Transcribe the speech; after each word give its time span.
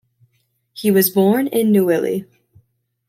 He 0.73 0.89
was 0.89 1.11
born 1.11 1.47
at 1.49 1.67
Neuilly. 1.67 2.25